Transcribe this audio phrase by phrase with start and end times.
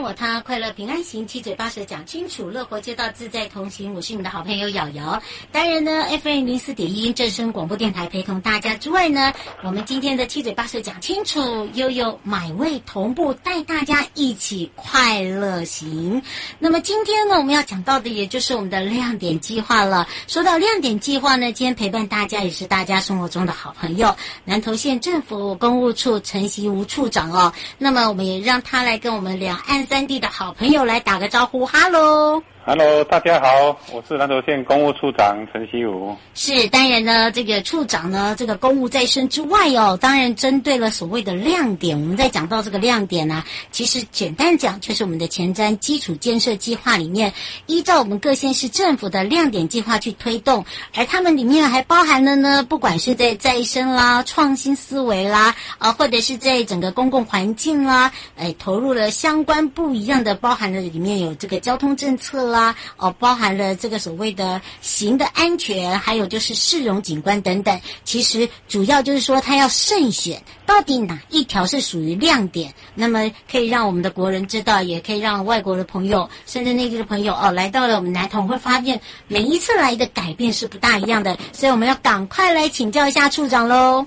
[0.00, 3.92] 我他，快乐平安行，七嘴八舌讲清楚，乐活街道自在同行。
[3.92, 5.22] 我是你的好朋友瑶瑶。
[5.52, 9.30] 当然呢，FM 零四点一正声广播电台陪同大家之外呢，
[9.62, 16.22] 我们今天的七嘴八舌讲清楚，悠悠买味同步带大家一起快乐行。
[16.58, 20.08] 那么今天呢，我们要讲到的也就是我们的亮点计划了。
[20.26, 27.52] 说到亮点计划呢，今天陪伴大家也是大家生活中的好朋友，南投县政府公务处陈锡吾处长哦。
[27.76, 29.50] 那么我们也让他来跟我们聊。
[29.50, 32.44] 两岸三弟的好朋友来打个招呼，哈喽。
[32.70, 36.16] Hello，大家好，我是南投县公务处长陈锡武。
[36.34, 47.32] 是，当然呢，这个处长呢，这个公务在身之外哦，当然针对了所谓的亮点，我们在讲到这个亮点呢、其实简单讲就是我们的前瞻基础建设计划里面，
[47.66, 50.64] 依照我们各县市政府的亮点计划去推动，
[50.94, 62.59] 而他们里面还包含了呢，不管是在再生啦、创新思维啦，啊，或者是在整个公共环境啦，哎，投入了相关不一样的，包含了里面有这个交通政策啦。
[62.60, 67.80] 啊哦，包含了这个所谓的行的安全，还有就是市容景观等等。
[68.04, 81.38] 其实主要就是说，他要慎选到底哪一条是属于亮点，那么可以让我们的国人知道，也可以让外国的朋友，甚至内地的朋友哦，来到了我们南通，会发现每一次来的改变是不大一样的。
[81.52, 84.06] 所以我们要赶快来请教一下处长喽。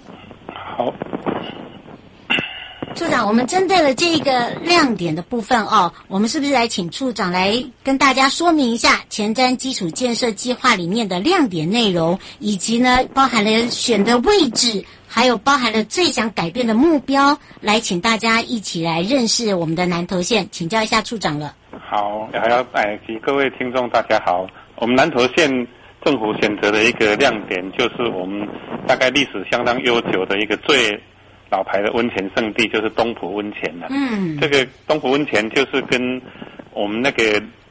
[3.03, 21.53] 处长，我们针对了这个亮点的部分哦，我们是不是来请处长来跟大家说明一下前瞻基础建设计划里面的亮点内容，以及呢包含了选的位置，还有包含了最想改变的目标，来请大家一起来认识我们的南投县，请教一下处长了。
[21.85, 24.47] 好，还要哎，及各位听众大家好，
[24.78, 25.50] 我们南投县
[26.06, 28.47] 政府选择的一个亮点，就是我们
[28.88, 30.97] 大概历史相当悠久的一个最。
[31.53, 33.86] 老牌的温泉圣地就是东浦温泉了。
[33.91, 36.19] 嗯，这个东浦温泉就是跟
[36.72, 37.22] 我们那个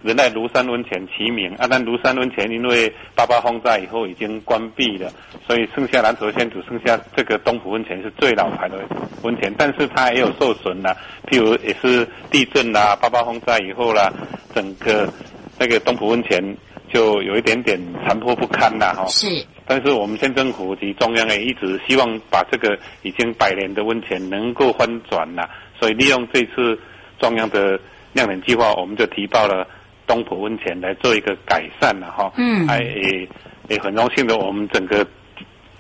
[0.04, 1.52] 仁爱庐山温泉齐名。
[1.56, 5.10] 啊，但庐山温泉因为八八风灾以后已经关闭了，
[5.44, 8.78] 所以剩下南投县只剩下这个东浦温泉是最老牌的
[9.22, 10.96] 温泉，但是它也有受损了，
[11.28, 14.12] 譬如也是地震啦、八八风灾以后啦，
[14.54, 15.12] 整个
[15.58, 16.40] 那个东浦温泉
[16.88, 17.76] 就有一点点
[18.06, 19.04] 残破不堪了哈。
[19.08, 19.26] 是。
[19.72, 25.48] 但是我们县政府及中央也一直希望把这个已经百年的温泉能够翻转呐，
[25.80, 26.78] 所以利用这次
[27.18, 27.80] 中央的
[28.12, 29.66] 亮点计划，我们就提报了
[30.06, 32.30] 东浦温泉来做一个改善了哈。
[32.36, 33.26] 嗯，还也
[33.70, 35.06] 也很荣幸的，我们整个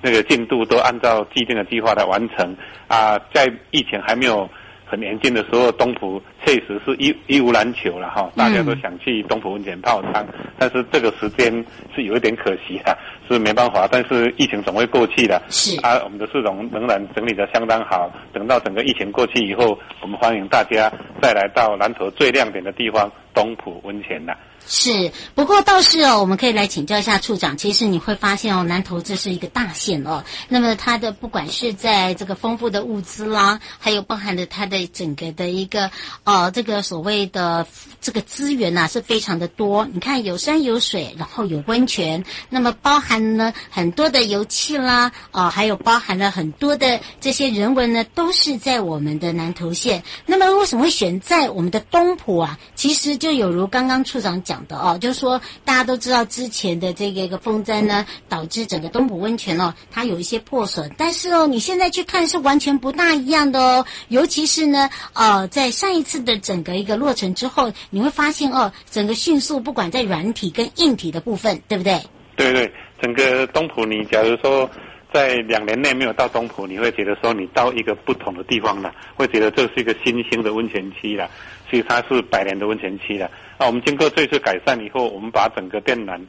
[0.00, 2.56] 那个进度都按照既定的计划来完成
[2.88, 4.48] 啊，在疫情还没有。
[4.92, 10.22] 很年轻的时候，东浦确实是一一无难求了哈，大家都想去东浦温泉泡汤，
[10.58, 11.50] 但是这个时间
[11.96, 12.94] 是有一点可惜的，
[13.26, 13.88] 是没办法。
[13.90, 18.12] 但是疫情总会过去的，是啊，我们的市容仍然整理的相当好。
[18.34, 24.36] 等到整个疫情过去以后，我们欢迎大家再来到南投最亮点的地方东浦温泉了。
[24.68, 27.58] 是，不过倒是哦，我们可以来请教一下处长。
[27.58, 35.90] 其实你会发现哦，南投这是一个大县哦，那么它的不管是在这个丰富的物资啦，还有包含的它的整个的一个
[36.24, 37.66] 呃这个所谓的
[38.00, 39.86] 这个资源呐、啊，是非常的多。
[39.92, 50.02] 你看有山有水，然后有温泉，那么包含呢很多的油气啦，啊、呃，还有包含了很多的这些人文呢，都是在我们的南投县。
[50.24, 52.58] 那么为什么会选在我们的东埔啊？
[52.74, 54.51] 其实就有如刚刚处长讲。
[54.52, 71.98] 讲的哦，就是说大家都知道之前的这个一个风灾呢，导致整个东浦温泉哦，它有一些破损，但是哦，你现在去看是完全不大一样的哦，尤其是呢，呃，在上一次的整个一个落成之后，你会发现哦，整个迅速，不管在软体跟硬体的部分，对不对？
[72.36, 72.70] 对对，
[73.00, 74.68] 整个东浦，你假如说。
[75.14, 81.28] 在两年内没有到东浦，你会觉得说你到一个不同的地方了，会觉得这是一个新兴的温泉区了。
[81.68, 83.30] 所以它是百年的温泉区了。
[83.62, 86.20] 那我们经过这次改善以后，我们把整个电缆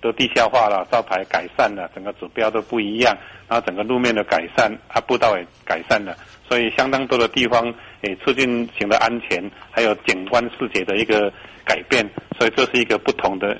[0.00, 3.16] 都地下化了，招牌改善了，整个指标都不一样，
[3.46, 6.16] 然后整个路面的改善，啊，步道也改善了，
[6.48, 9.40] 所以相当多的地方也促进行的安全，
[9.70, 11.32] 还有景观视觉的一个
[11.64, 12.04] 改变，
[12.36, 13.56] 所以这是一个不同的。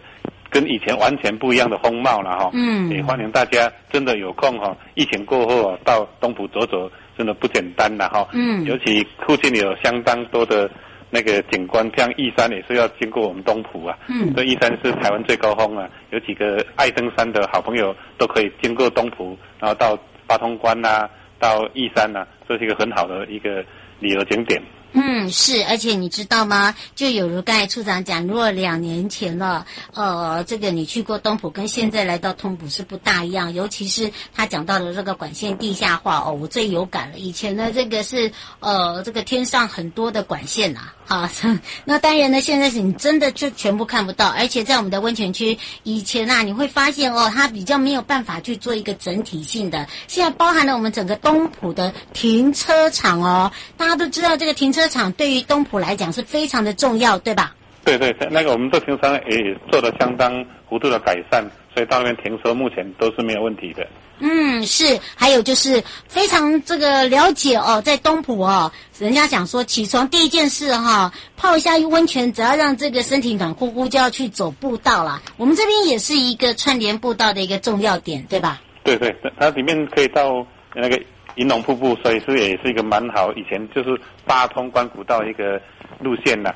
[0.51, 10.69] 跟以前完全不一样的风貌了哈，嗯，也欢迎大家真的有空哈，疫情过后到东埔走走，真的不简单了哈，嗯，尤其附近有相当多的
[11.11, 23.65] 那个景观，像玉山也是要经过我们东埔啊，嗯，这玉山是台湾最高峰啊，有几个爱登山的好朋友都可以经过东埔，然后到八通关呐、啊，到玉山呐、啊，这是一个很好的一个
[23.99, 24.63] 旅游景点。
[24.93, 26.75] 嗯，是，而且你知道吗？
[26.97, 29.65] 就有如刚才处长讲，如果两年前了，
[29.95, 33.55] 呃，这个你去过东浦，跟现在来到通浦是不大一样。
[33.55, 37.19] 尤其是他讲到的这个管线地下化哦，我最有感了。
[37.19, 41.31] 以前呢，这个是呃，这个天上很多的管线呐、啊，啊，
[41.87, 44.29] 那当然呢，现在是你真的就全部看不到。
[44.31, 49.87] 而且在我们的温泉区，以前啊，你会发现哦，它比较没有办法去做一个整体性的。
[50.09, 54.80] 现在包含了我们整个东浦的停车场哦，大家都知道这个停车。
[54.81, 57.55] 车场对于东浦来讲是非常的重要，对吧？
[57.85, 61.45] 对对，那个我们这停车场也做了相当幅度的改善，
[61.75, 63.87] 所以到那边停车目前都是没有问题的。
[64.21, 64.99] 嗯，是。
[65.15, 75.21] 还有就是非常这个了解哦，在东浦哦，人家讲说起床第一件事哈、哦，泡一下温泉，只要让这个身体暖乎乎，就要去走步道啦。
[75.37, 78.63] 我们这边也是一个串联步道的一个重要点，对吧？
[78.83, 80.99] 对对，它里面可以到那个。
[81.37, 83.33] 银龙瀑布，所以是也是一个蛮好。
[83.35, 85.61] 以前就是八通关古道一个
[85.99, 86.55] 路线了，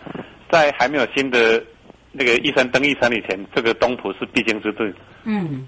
[0.50, 1.62] 在还没有新的
[2.12, 4.92] 那个一山登一山以前，这个东埔是必经之地。
[5.24, 5.66] 嗯，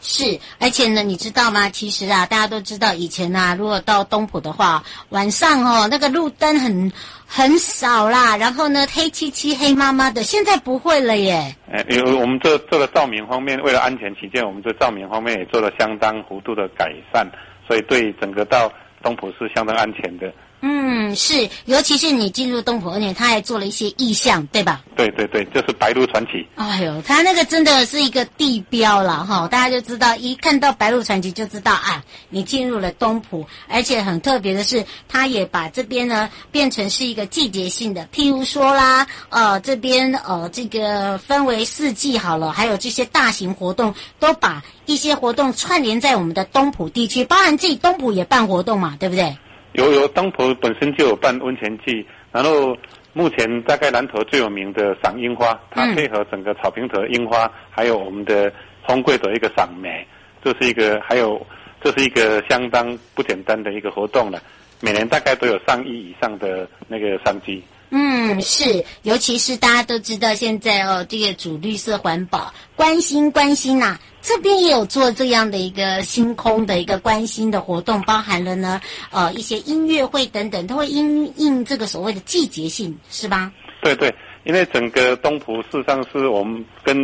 [0.00, 1.70] 是，而且呢，你知道吗？
[1.70, 6.92] 其实啊，大家都知道，以前啊，如果到东埔的话，晚上哦，那个路灯很
[7.26, 10.22] 很少啦，然后呢，黑漆漆、黑麻麻的。
[10.22, 11.54] 现在不会了耶。
[11.70, 17.26] 哎，因为我们这做了照明方面，为了安全起见，我们这照明方面也做了相当幅度的改善。
[17.66, 18.72] 所以对整个到
[19.02, 20.32] 东浦是相当安全的。
[20.62, 24.82] 嗯，是，尤其是你进入东埔，而且他还做了一些意象，对吧？
[24.96, 26.46] 对对对，就是白鹿传奇。
[26.56, 33.46] 哎呦，他那个真的是一个地标了哈，大家就知道，一看到白鹿传奇就知道啊，你进入了东埔。
[33.68, 49.36] 而且很特别的是，他也把这边呢变成是一个季节性的，譬如说啦，呃，这边呃这个分为四季好了，还有这些大型活动，都把一些活动串联在我们的东埔地区，包含自己东埔也办活动嘛，对不对？
[49.76, 52.76] 有有，东头本身就有办温泉季，然后
[53.12, 58.50] 目前大概南头最有名的赏樱花，它配合整个草坪的樱花，还有我们的
[58.82, 60.06] 红桂的一个赏梅，
[60.42, 61.46] 这是一个还有
[61.82, 64.42] 这是一个相当不简单的一个活动了，
[64.80, 67.62] 每年大概都有上亿以上的那个商机。
[67.90, 78.80] 嗯，是，尤其是大家都知道现在哦，这个主绿色环保，关心关心呐、啊，这边也有做这样的一个星空的一个关心的活动，包含了呢，
[79.12, 83.52] 呃，一些音乐会等等，都会因应这个所谓的季节性，是吧？
[83.82, 84.12] 对对，
[84.42, 86.96] 因为整个东埔事实上是我们跟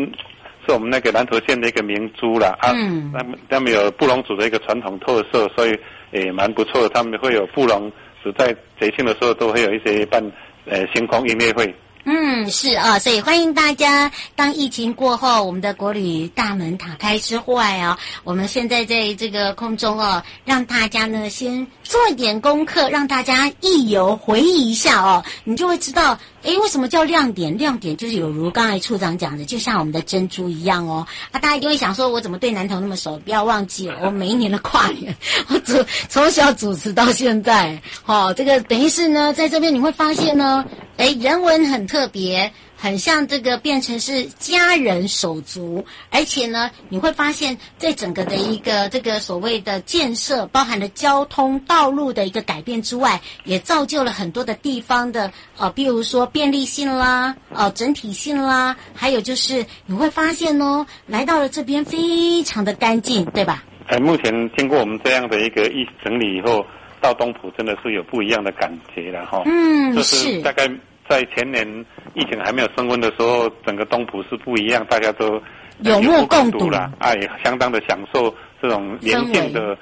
[0.66, 5.78] 是我们那个南投县的一个明珠了啊，嗯，他们他们有布农族的一个传统特色，所以
[6.10, 7.88] 也蛮不错的，他们会有布农
[8.20, 10.20] 族在节庆的时候都会有一些办。
[10.64, 11.72] 呃，星空音乐会。
[12.04, 14.10] 嗯，是啊，所以欢迎大家。
[14.34, 27.56] 当疫情过后，我们的国旅大门打开之外啊，我们现在在这个空中哦，让大家呢先做一点功课，让大家一游回忆一下哦，你就会知道，诶，为什么叫亮点？
[27.56, 31.06] 亮点就是有如刚才处长讲的，就像我们的珍珠一样哦。
[31.30, 33.16] 啊，大家一定会想说，我怎么对南投那么熟？
[33.18, 35.14] 不要忘记， 我每一年的跨年，
[35.48, 35.74] 我主
[36.08, 40.64] 从小主持到现在，哦，这个等于是呢，在这边你会发现呢。
[40.98, 63.62] 哎，人文很特别，很像这个变成是家人手足，而且呢，你会发现在整个的一个这个所谓的建设，包含了交通道路的一个改变之外，也造就了很多的地方的呃，比如说便利性啦，呃，整体性啦，还有就是你会发现哦，来到了这边非常的干净，对吧？
[63.86, 66.66] 哎，目前经过我们这样的一个一整理以后。
[67.00, 70.70] 到东埔真的是有不一样的感觉了哈，嗯，就是大概
[71.08, 71.66] 在前年
[72.14, 75.40] 疫情还没有升温的时候，整个东浦是不一样，大家都
[75.80, 79.76] 有目共睹了啊，也相当的享受这种宁静的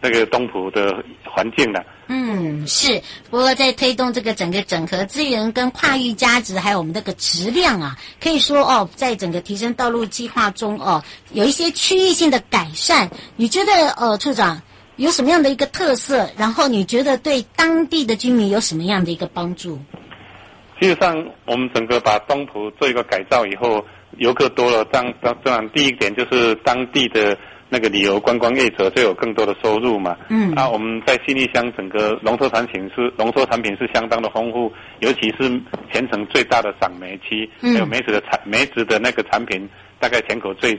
[0.00, 1.82] 那个东浦的环境了。
[2.08, 3.00] 嗯，是。
[3.30, 11.02] 不过在推动这个整个整合资源跟跨域价值，还有我们这个质量啊，可以说哦，在整个提升道路计划中哦，
[11.32, 13.08] 有一些区域性的改善。
[13.36, 14.60] 你觉得呃，处长
[14.96, 16.28] 有什么样的一个特色？
[16.36, 19.78] 然后你觉得对当地的居民有什么样的一个帮助？
[20.84, 23.82] 实际上，我们整个把东浦做一个改造以后，
[24.18, 27.36] 游客多了，当当当然第一点就是当地的
[27.70, 30.14] 那个旅游观光业者就有更多的收入嘛。
[30.28, 30.52] 嗯。
[30.54, 35.58] 啊，我们在新义乡整个农特产品是农特产品是相当的丰富，尤其是
[35.90, 39.66] 全城最大的赏梅区，还有梅子的产梅子的那个产品，
[39.98, 40.78] 大概全国最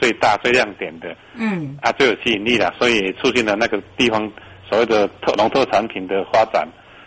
[0.00, 1.16] 最大最亮点的。
[1.36, 1.78] 嗯。
[1.80, 4.28] 啊，最有吸引力了，所以促进了那个地方
[4.68, 6.66] 所谓的特农特产品的发展，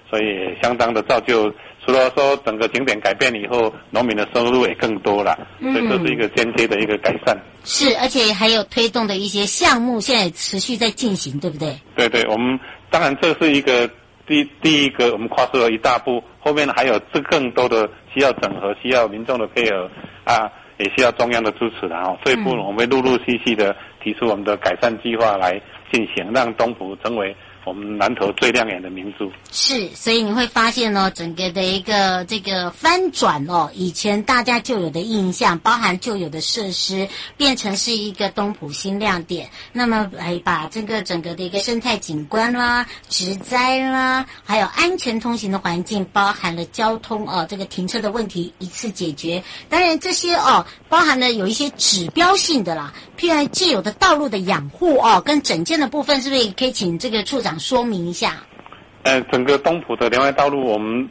[0.09, 1.53] 所以相当的造就。
[1.87, 7.33] 除了说整个景点改变以后，农民的收入也更多了，所以这是一个间接的一个改善。
[7.37, 11.73] 嗯、是，而且还有推动的一些项目，现在持续在进行，对不对？
[11.95, 13.89] 对对，我们当然这是一个
[14.27, 19.89] 第第一个，我们跨出了一大步，后面还有这更多的需要整合，需要民众的配合
[20.25, 22.17] 啊，也需要中央的支持的哦。
[22.25, 25.53] 这一步我们会陆陆续续的提出我们的改善计划来
[25.89, 27.33] 进行，让东埔成为。
[27.67, 37.05] 我们南投最亮眼的明珠是，所以你会发现哦，整个的一个这个翻转哦，以前大家就有的印象，包含旧有的设施，
[37.35, 39.49] 变成是一个东埔新亮点。
[39.73, 49.43] 那么哎把这个整个的一个生态景观啦、植栽啦，还有安全通行的环境，包含了交通哦，这个停车的问题一次解决。
[49.67, 57.56] 当然这些哦，包含了有一些指标性的啦，譬如既有的道路的养护哦，跟整建的部分，是不是也可以请这个处长？
[57.59, 58.33] 说明一下，
[59.03, 61.07] 呃，整个东埔的连外道路，我们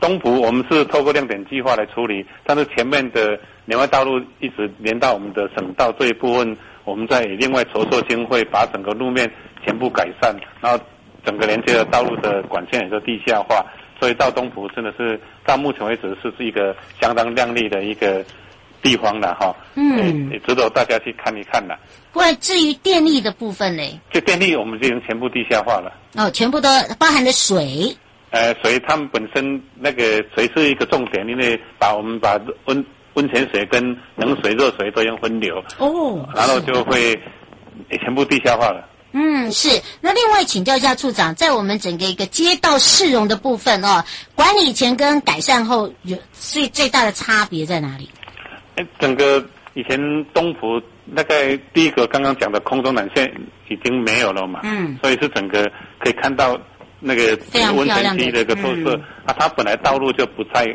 [0.00, 9.30] 东埔我们是透过亮点计划来处理，但是前面的连外道路一直连到我们的省道这一部分，我们再另外筹措经费，把整个路面
[9.64, 10.78] 全部改善，然后
[11.24, 13.64] 整个连接的道路的管线也是地下化，
[13.98, 18.24] 所以到东埔真的是到目前为止是是一个相当亮丽的一个。
[18.82, 21.78] 地方了哈，嗯，也值得大家去看一看了。
[22.12, 23.82] 不过至于电力的部分呢？
[24.12, 25.92] 就电力，我们就已经全部地下化了。
[26.14, 26.68] 哦，全部都
[26.98, 27.96] 包含了水。
[28.30, 35.62] 呃，水，他们本身那个水是一个重点，因为把我们把温温泉水跟冷水、热水都用分流。
[35.78, 36.28] 哦。
[36.34, 37.18] 然后就会
[37.90, 38.86] 也全部地下化了。
[39.12, 39.68] 嗯，是。
[40.02, 44.04] 那另外请教一下处长，在我们整个一个街道市容的部分哦，
[44.34, 48.10] 管理前跟改善后有最最大的差别在哪里？
[48.98, 49.44] 整个
[49.74, 50.80] 以前东湖
[51.14, 53.32] 大概第一个刚刚讲的空中缆线
[53.68, 56.58] 已经没有了嘛，嗯，所以是整个可以看到
[57.00, 57.38] 那个
[57.74, 58.96] 温泉区的一个特色。
[58.96, 60.66] 嗯、啊，它本来道路就不太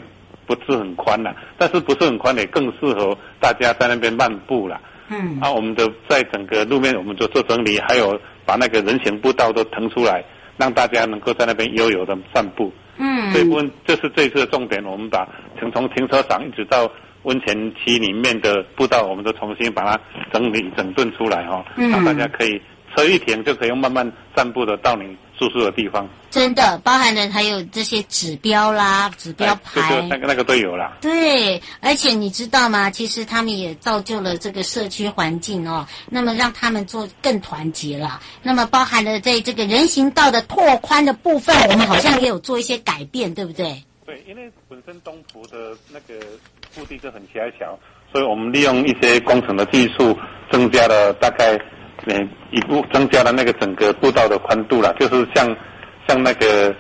[0.46, 4.80] 不是很宽了，但是不是很宽也更适合大家在那边漫步了。
[5.10, 10.24] 嗯，啊，我们的在整个路面我们就做整理，还有把那个人行步道都腾出来，
[10.58, 12.72] 让大家能够在那边悠游的散步。
[12.98, 15.28] 嗯，这一部分这是这次的重点，我们把
[15.60, 16.90] 从从停车场一直到。
[17.24, 20.00] 温泉区里面的步道，我们都重新把它
[20.32, 22.62] 整理整顿出来哈，让大家可以
[22.96, 25.04] 车一停就可以慢慢散步的到你
[25.38, 26.08] 住宿的地方。
[26.30, 30.98] 真的，包含了还有这些指标啦、指标牌，那个那个都有啦。
[31.00, 32.90] 对，而且你知道吗？
[32.90, 38.20] 其实他们也造就了这个社区环境哦，那么让他们做更团结了。
[38.42, 43.84] 那么包含了在这个人行道的拓宽的部分，我们好像也有做一些改变，对不对？
[44.06, 46.20] 对，因为本身东湖的那个。
[46.74, 47.78] 腹地就很狭小，
[48.12, 50.18] 所以我们利用一些工程的技术，
[50.52, 51.56] 增加了大概，
[52.08, 55.56] 嗯，一步增加了那个整个步道的宽度了，就是像，
[56.08, 56.76] 像那个，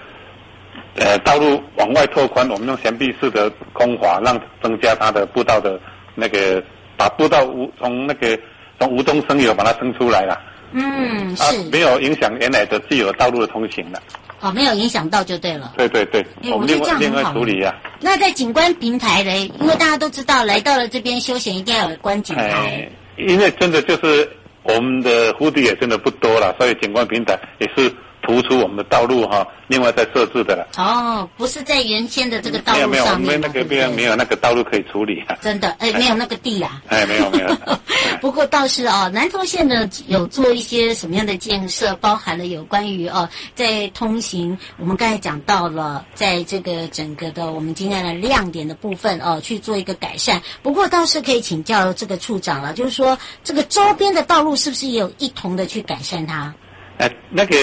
[0.95, 5.79] 呃，道路往外拓宽，我们用悬臂式的空滑，让增加它的步道的
[6.15, 6.63] 那个，
[6.97, 8.37] 把步道无从那个
[8.79, 10.41] 从无中生有把它生出来了，
[10.73, 14.01] 嗯，是，啊，没有影响原来的既有道路的通行了。
[14.41, 15.73] 哦，没有影响到就对了。
[15.77, 17.95] 对对对，欸、我们另外另外处理呀、啊。
[18.01, 19.31] 那在景观平台呢？
[19.61, 22.91] 因为大家都知道，来到了这边休闲一定要有观景台、欸。
[23.17, 24.29] 因为真的就是
[24.63, 27.93] 我们的腹地也真的不多了，所以景观平台也是。
[28.25, 30.67] 突出我们的道路哈，另外再设置的了。
[30.77, 32.91] 哦，不是在原先的这个道路上面。
[32.91, 35.23] 没有没有，我们那个边没有那个道路可以处理。
[35.41, 36.81] 真的，哎，没有那个地啊。
[36.87, 37.57] 哎，没有没有。
[38.21, 50.41] 不过倒是啊，南投县呢有做一些什么样的建设，包含了有关于哦，在通行，我们刚才讲到了，在这个整个的我们今天的亮点的部分哦，去做一个改善。
[50.61, 56.53] 不过倒是可以请教这个处长了，就是说这个周边的道路是不是也有一同的去改善它？
[56.97, 57.55] 哎，那个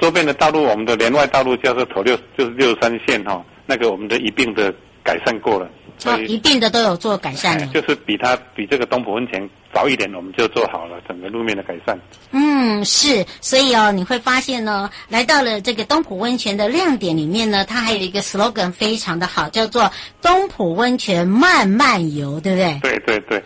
[0.00, 3.44] 周边的道路，我们的连外道路叫做头六，就是六三线哈、哦。
[3.66, 4.72] 那个我们的一并的
[5.02, 11.98] 改善过了，所以一并的都有做改善了，就是比它比这个东浦温泉早一点，我们就做好了整个路面的改善。
[12.32, 22.78] 嗯，是，所以哦，你会发现呢，来到了这个东浦温泉的亮点里面呢，它还有一个 slogan 非常的好，叫做“东浦温泉慢慢游”，对不对？
[22.82, 23.42] 对对对。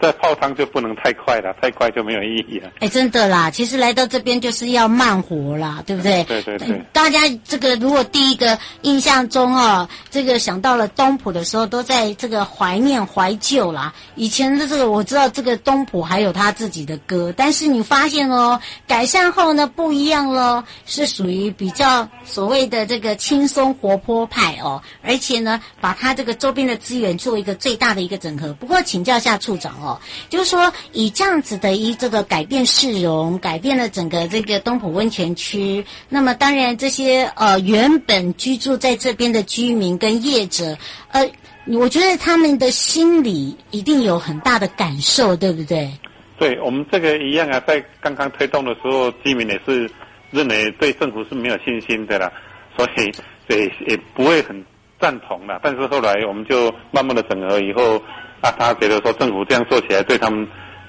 [0.00, 2.70] 这泡汤就不能太快了，太快就没有意义了。
[2.80, 6.22] 哎，真的啦，其实来到这边就是要慢活啦，对不对？
[6.24, 6.80] 对对对。
[6.92, 13.94] 大家这个如果第一个印象中哦，这个想到了东浦的时候，都在这个怀念怀旧啦。
[14.16, 28.52] 以前的这个我知道，这个东浦还有他自己的歌，但是你发现哦，改善后呢不一样了，是属于比较所谓的这个轻松活泼派哦，而且呢，把他这个周边的资源做一个最大的一个整合。
[28.54, 29.85] 不过请教一下处长哦。
[29.86, 35.84] 哦，就是说，以这样子的一这个改变市容，改变了整个这个东埔温泉区。
[36.08, 40.76] 那么，当然这些呃原本居住在这边的居民跟业者，
[41.12, 41.30] 呃，
[41.66, 45.88] 我觉得他们的心里一定有很大的感受，对不对？
[46.36, 49.88] 对，我们这个一样啊，在刚刚推动的时候，居民也是
[50.32, 52.32] 认为对政府是没有信心的啦，
[52.76, 53.12] 所以
[53.48, 54.64] 也也不会很
[55.00, 55.60] 赞同了。
[55.62, 58.02] 但是后来我们就慢慢的整合以后。
[58.40, 60.46] 啊，他觉得说政府这样做起来对他们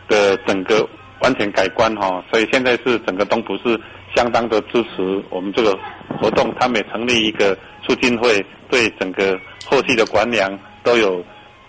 [0.07, 0.87] 的整个
[1.21, 3.79] 完全改观哈，所以现在是整个东埔是
[4.15, 5.77] 相当的支持我们这个
[6.19, 11.23] 活动，他们也成立一个促进会，对整个后期的管粮都有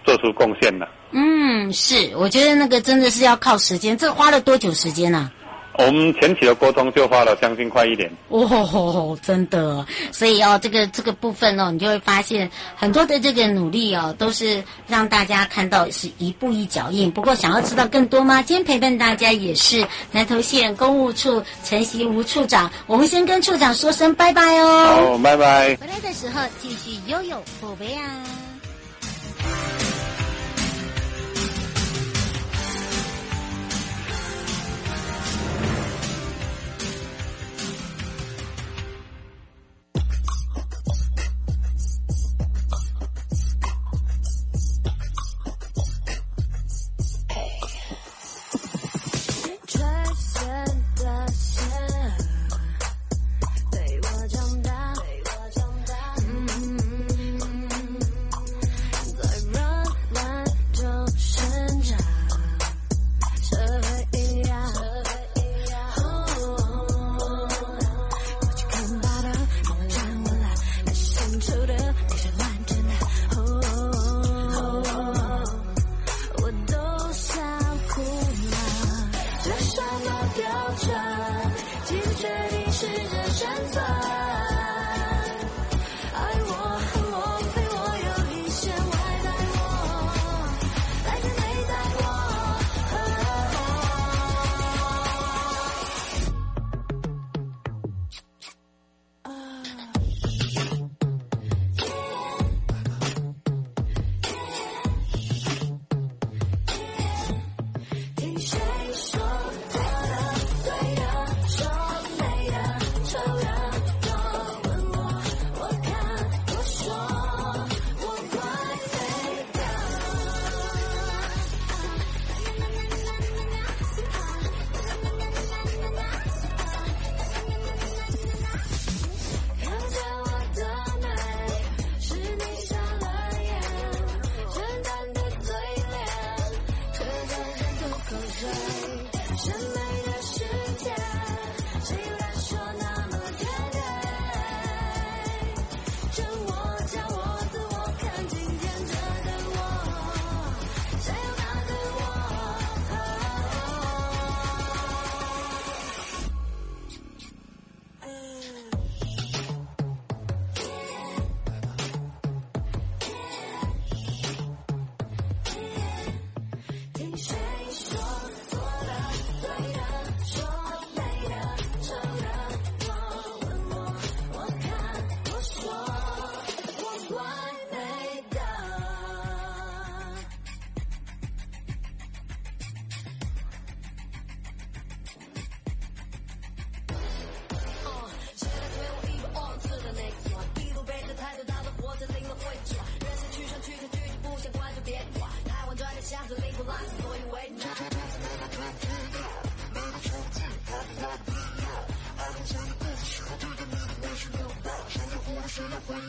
[0.04, 0.88] 做出贡献了。
[1.12, 5.30] 嗯，是，我觉得那个真的是要靠时间，这花了多久时间呢？
[5.78, 8.10] 我们前期的沟通就花了将近快一年。
[8.28, 17.08] 哦，真的，所以哦，这个这个部分哦，你就会发现很多的这个努力哦，都是让大家看到是一步一脚印。
[17.08, 18.42] 不过，想要知道更多吗？
[18.42, 22.68] 今天陪伴大家也是南投县公务处陈习吴处长。
[22.88, 25.12] 我们先跟处长说声拜拜哦。
[25.12, 25.76] 好，拜拜。
[25.76, 28.02] 回来的时候继续悠悠宝贝啊。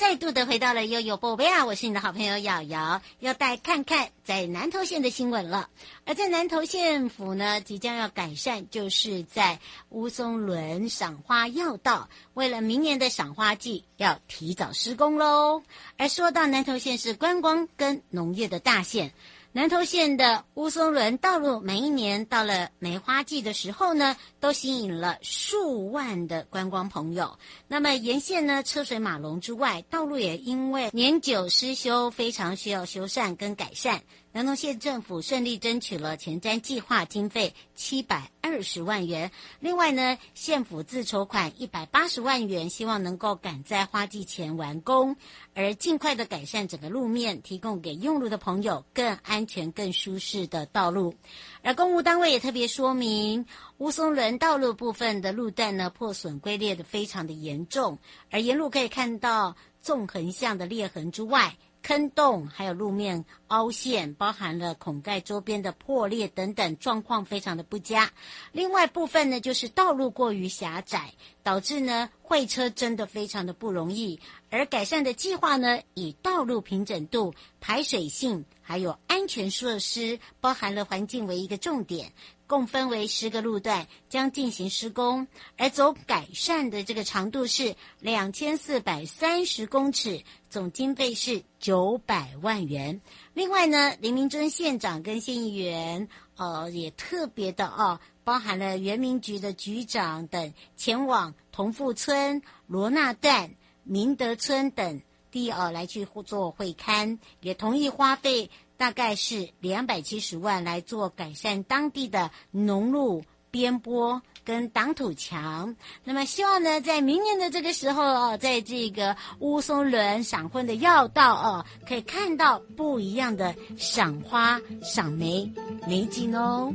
[0.00, 1.66] 再度的回到了悠悠宝贝啊！
[1.66, 5.68] 我是你的好朋友瑶瑶，要带看看在南投县的新闻了。
[6.06, 9.60] 而在南投县府呢，即将要改善，就是在
[9.90, 15.62] 乌松仑赏花要道，为了明年的赏花季，要提早施工喽。
[15.98, 19.12] 而说到南投县是观光跟农业的大县。
[19.52, 27.36] 南投县的乌松仑道路，每一年到了梅花季的时候呢，都吸引了数万的观光朋友。
[27.66, 34.00] 那么沿线呢，车水马龙之外，道路也因为年久失修，非常需要修缮跟改善。
[34.32, 45.16] 南投县政府顺利争取了前瞻计划经费七百二十万元，另外呢，县府自筹款一百八十万元，希望能够赶在花季前完工，
[45.52, 51.16] 而尽快的改善整个路面，提供给用路的朋友更安全、更舒适的道路。
[51.62, 53.46] 而公务单位也特别说明，
[53.78, 57.98] 乌松仑道路部分的路段呢，破损龟裂的非常的严重，
[58.30, 61.56] 而沿路可以看到纵横向的裂痕之外。
[61.82, 68.10] 坑洞，还有路面凹陷，包含了孔盖周边的破裂等等，状况非常的不佳。
[68.52, 71.12] 另外部分呢，就是道路过于狭窄，
[71.42, 74.20] 导致呢会车真的非常的不容易。
[74.50, 82.12] 而改善的计划呢，以道路平整度、排水性，还有安全设施，包含了环境为一个重点。
[82.50, 93.00] 共分为十个路段，将进行施工，而走改善的这个长度是两千四百三十公尺，总经费是九百万元。
[93.34, 108.50] 另外呢，林明珍县长跟县议员，呃，也特别的哦，包含了原民局的局长等前往同富村、罗纳段、明德村等地哦，来去做会勘，也同意花费。
[108.80, 115.76] 大概是两百七十万来做改善当地的农路边坡跟挡土墙。
[116.02, 125.52] 那么希望呢，在明年的这个时候哦，在这个乌松仑赏婚的要道哦，可以看到不一样的赏花赏梅
[125.86, 126.72] 美景哦。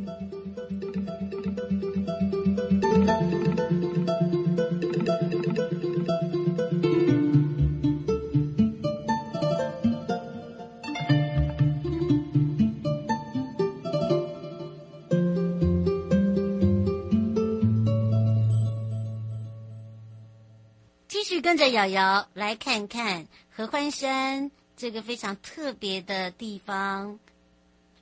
[21.56, 27.18] 跟着瑶瑶来看看合欢山这个非常特别的地方，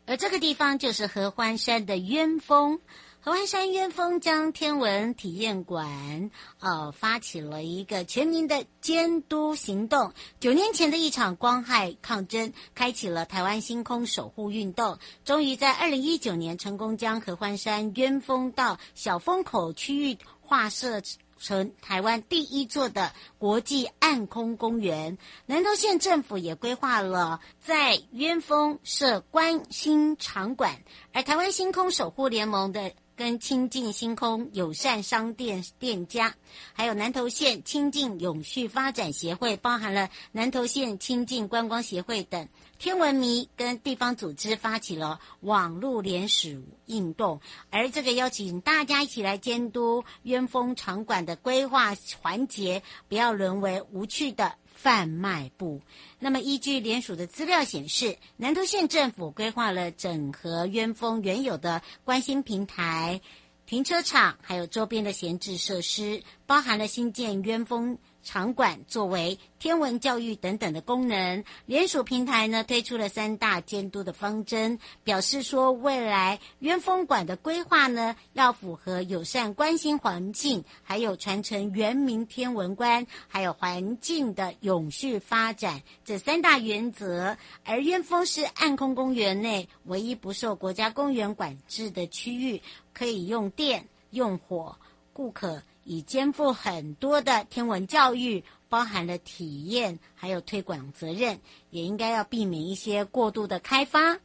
[0.07, 2.79] 而这个地方就是合欢山的鸢峰。
[3.21, 10.13] 合欢山鸢峰将天文体验馆呃发起了一个全民的监督行动。
[10.39, 21.03] 九年前的一场光害抗争，开启了台湾星空守护运动，终于在二零一九年成功将合欢山鸢峰到小风口区域划设。
[21.43, 32.93] 成台湾第一座的国际暗空公园，南投县政府也规划了在鸢峰设观星场馆，而台湾星空守护联盟的。
[33.15, 36.33] 跟清净星空友善商店店家，
[36.73, 42.49] 还有南投县清净永续发展协会，包含了南投县清净观光协会等
[42.83, 54.55] 天文迷跟地方组织发起了网络联署运动，而这个邀请大家一起来监督鸢峰场馆的规划环节，不要沦为无趣的。
[54.73, 55.81] 贩卖部。
[56.19, 63.21] 那么，依据联署的资料显示，南投县政府规划了整合鸢峰原有的观星平台、
[63.65, 67.97] 停车场，还有周边的闲置设施，包含了新建鸢峰。
[68.23, 87.37] 场馆作为天文教育等等的功能，联署平台呢推出了三大监督的方针，表示说未来鸢峰馆的规划呢要符合友善关心环境，还有传承原民天文观，还有环境的永续发展这三大原则。
[87.65, 92.61] 而鸢峰是暗空公园内唯一不受国家公园管制的区域，
[92.93, 94.77] 可以用电用火，
[95.11, 95.61] 顾客。
[95.83, 104.19] 已肩负很多的天文教育，包含了体验，还有推广责任，也应该要避免一些过度的开发。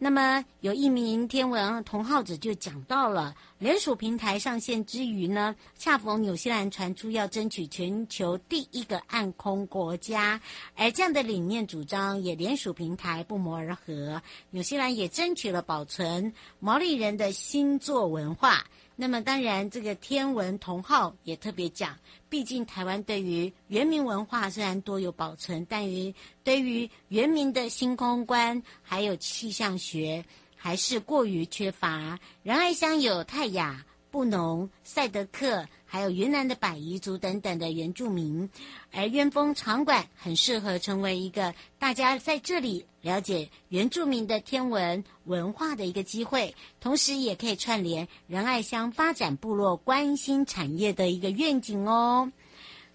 [0.00, 10.40] 那么，有一名天文同好者就讲到了，联署平台上线之余呢，恰逢纽西兰传出要争取全球第一个暗空国家，
[10.76, 14.22] 而这样的理念主张也联署平台不谋而合。
[14.50, 18.64] 纽西兰也争取了保存毛利人的星座文化。
[19.00, 21.96] 那么当然，这个天文同号也特别讲，
[22.28, 30.24] 毕竟台湾对于原民文化虽然多有保存，但于对于原民的星空观还有气象学
[30.56, 32.18] 还是过于缺乏。
[32.42, 35.66] 仁爱乡有泰雅、布农、赛德克。
[35.90, 38.50] 还有云南的百夷族等等的原住民，
[38.92, 52.30] 而鸢峰场馆很适合成为一个大家在这里了解原住民的天文文化的一个机会，同时也可以串联仁爱乡发展部落关心产业的一个愿景哦。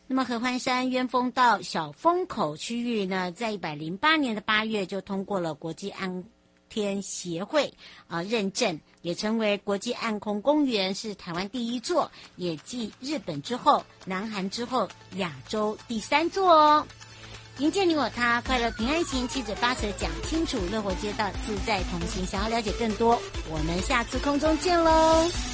[0.05, 6.23] 那么合欢山鸢峰到小风口区域呢，在一百零八年的八月就通过了国际安
[6.73, 7.73] 天协会
[8.07, 8.79] 啊认证。
[9.03, 16.87] 也成为国际暗空公园，是台湾第一座，也继日本之后、南韩之后，亚洲第三座哦。
[17.57, 22.25] 迎接你我他，快乐平安行，七嘴八舌讲清楚，乐活街道自在同行。
[22.25, 25.52] 想要了解更多，我们下次空中见喽。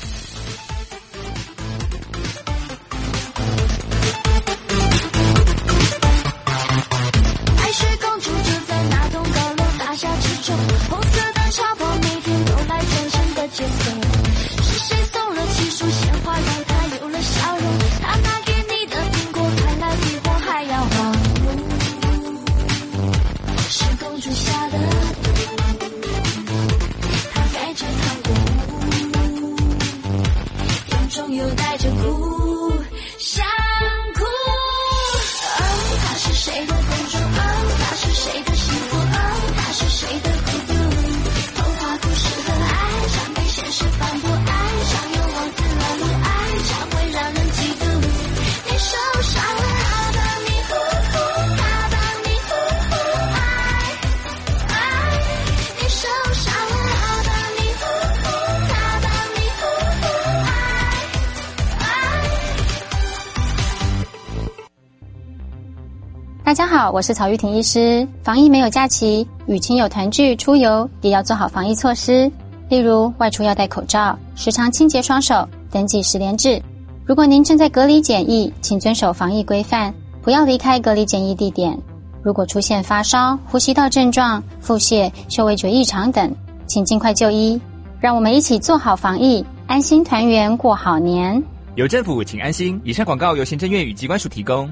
[66.50, 68.08] 大家好，我是曹玉婷医师。
[68.24, 72.24] 防疫没有假期，与亲友团聚、出游也要做好防疫措施，
[72.70, 76.60] 例如外出要戴口罩，时常清洁双手，登记十连制。
[77.06, 81.80] 如果您正在隔离检疫，请遵守防疫规范，不要离开隔离检疫地点。
[82.24, 86.36] 如果出现发烧、呼吸道症状、腹泻、嗅味觉异常等，
[86.66, 87.62] 请尽快就医。
[88.00, 91.40] 让我们一起做好防疫，安心团圆过好年。
[91.76, 92.82] 有政府，请安心。
[92.84, 94.68] 以上广告由行政院与机关署提供。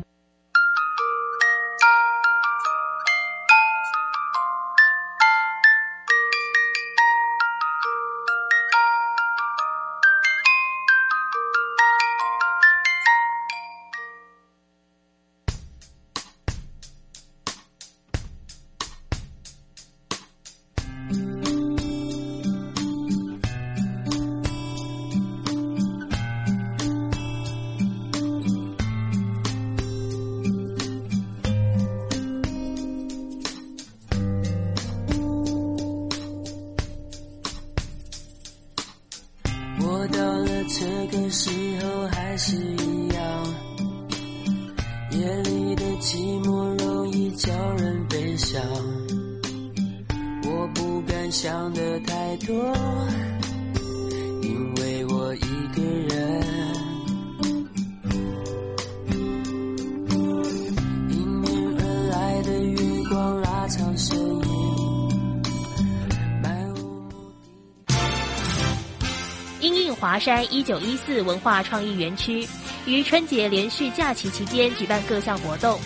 [69.99, 72.47] 华山一九一四文化创意园区
[72.86, 75.79] 于春节连续假期期间举办各项活动。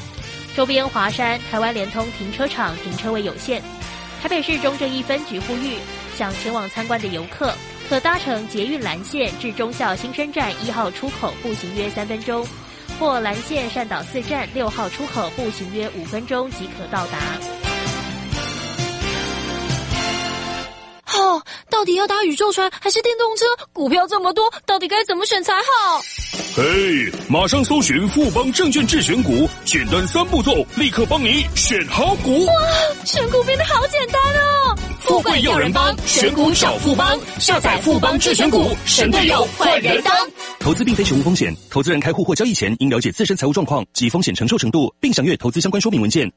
[0.55, 3.61] 周边华山台湾联通停车场停车位有限，
[4.21, 5.77] 台北市中正一分局呼吁，
[6.17, 7.53] 想前往参观的游客
[7.87, 12.45] 可搭乘捷运蓝线至忠孝新生站一号出口步行约三分钟，
[12.99, 17.60] 或蓝线善导寺站六号出口步行约五分钟即可到达。
[21.81, 23.43] 到底要搭宇宙船还是电动车？
[23.73, 25.99] 股票这么多，到底该怎么选才好？
[26.55, 32.45] 嘿马上搜寻富邦证券智选股，简单三步骤，立刻帮你选好股。
[32.45, 32.53] 哇，
[33.03, 34.77] 选股变得好简单哦！
[34.99, 40.15] 富贵要人帮，选股找富邦，下载富邦智选股，神队友换人当。
[40.59, 46.29] 投资并非全无风险，投资人开户或交易前应了解自身财务状况及风险承受程度，并详阅投资相关说明文件。